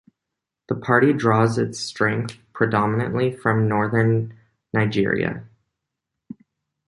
[0.67, 4.35] The party draws its strength predominantly from Northern
[4.73, 5.43] Nigeria.